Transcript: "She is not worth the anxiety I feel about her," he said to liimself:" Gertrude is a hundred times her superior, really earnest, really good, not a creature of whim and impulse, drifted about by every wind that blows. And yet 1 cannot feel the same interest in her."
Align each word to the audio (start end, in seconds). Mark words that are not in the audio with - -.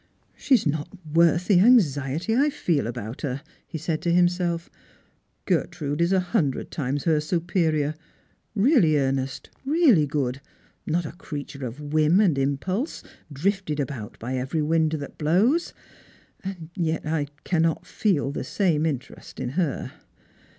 "She 0.35 0.55
is 0.55 0.65
not 0.65 0.89
worth 1.13 1.45
the 1.47 1.59
anxiety 1.59 2.35
I 2.35 2.49
feel 2.49 2.87
about 2.87 3.21
her," 3.21 3.43
he 3.67 3.77
said 3.77 4.01
to 4.01 4.09
liimself:" 4.09 4.67
Gertrude 5.45 6.01
is 6.01 6.11
a 6.11 6.19
hundred 6.19 6.71
times 6.71 7.03
her 7.03 7.19
superior, 7.19 7.93
really 8.55 8.97
earnest, 8.97 9.51
really 9.63 10.07
good, 10.07 10.41
not 10.87 11.05
a 11.05 11.11
creature 11.11 11.67
of 11.67 11.93
whim 11.93 12.19
and 12.19 12.35
impulse, 12.39 13.03
drifted 13.31 13.79
about 13.79 14.17
by 14.17 14.37
every 14.37 14.63
wind 14.63 14.93
that 14.93 15.19
blows. 15.19 15.71
And 16.43 16.71
yet 16.75 17.05
1 17.05 17.27
cannot 17.43 17.85
feel 17.85 18.31
the 18.31 18.43
same 18.43 18.87
interest 18.87 19.39
in 19.39 19.49
her." 19.49 19.91